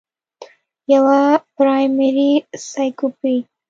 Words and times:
يوه 0.93 1.19
پرائمري 1.57 2.31
سايکوپېت 2.69 3.45